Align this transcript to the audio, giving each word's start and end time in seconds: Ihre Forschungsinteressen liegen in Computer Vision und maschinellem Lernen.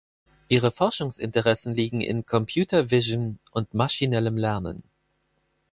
Ihre 0.49 0.71
Forschungsinteressen 0.71 1.75
liegen 1.75 2.01
in 2.01 2.25
Computer 2.25 2.89
Vision 2.89 3.37
und 3.51 3.75
maschinellem 3.75 4.35
Lernen. 4.35 4.81